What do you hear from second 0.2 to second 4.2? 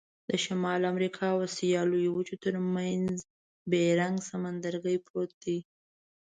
د شمال امریکا او آسیا لویو وچو ترمنځ بیرنګ